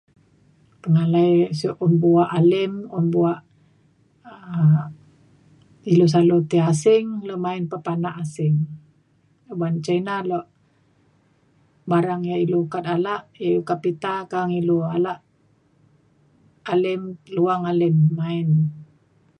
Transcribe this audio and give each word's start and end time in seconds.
pengalai 0.81 1.31
siuk 1.57 1.77
un 1.85 1.93
bua' 2.01 2.27
alim 2.39 2.73
un 2.97 3.05
bua' 3.13 3.39
um 4.53 4.85
ilu 5.91 6.05
salu 6.13 6.37
ti 6.49 6.57
asing 6.71 7.05
ilu 7.23 7.35
main 7.45 7.63
papanak 7.71 8.15
asing 8.23 8.55
oban 9.51 9.75
ca 9.83 9.91
ina 9.99 10.15
luk 10.29 10.45
barang 11.89 12.21
ya' 12.29 12.41
ilu 12.45 12.57
ukat 12.65 12.85
alak 12.95 13.21
ilu 13.47 13.59
ke 13.67 13.75
pita 13.83 14.13
a'ang 14.21 14.49
ilu 14.61 14.75
bo' 14.81 14.93
alak 14.95 15.19
alim 16.73 17.01
luang 17.35 17.61
alim 17.71 17.95
main 18.19 18.47